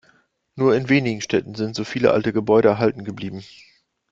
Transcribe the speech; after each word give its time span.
In 0.55 0.63
nur 0.63 0.89
wenigen 0.89 1.21
Städten 1.21 1.53
sind 1.53 1.75
so 1.75 1.83
viele 1.83 2.09
alte 2.11 2.33
Gebäude 2.33 2.69
erhalten 2.69 3.03
geblieben. 3.03 3.43